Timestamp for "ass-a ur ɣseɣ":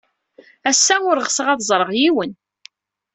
0.69-1.47